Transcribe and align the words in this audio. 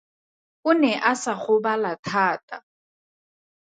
O 0.69 0.73
ne 0.79 0.91
a 1.11 1.13
sa 1.21 1.33
gobala 1.43 1.93
thata. 2.09 2.65